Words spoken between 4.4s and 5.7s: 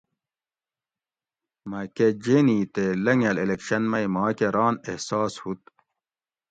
ران احساس ہُوت